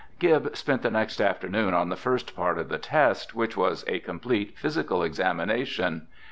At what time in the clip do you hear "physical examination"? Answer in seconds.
4.57-6.07